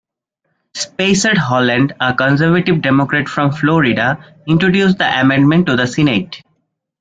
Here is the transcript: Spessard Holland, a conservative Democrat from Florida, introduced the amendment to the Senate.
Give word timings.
Spessard 0.73 1.37
Holland, 1.37 1.93
a 1.99 2.15
conservative 2.15 2.81
Democrat 2.81 3.29
from 3.29 3.51
Florida, 3.51 4.35
introduced 4.47 4.97
the 4.97 5.05
amendment 5.21 5.67
to 5.67 5.75
the 5.75 5.85
Senate. 5.85 6.41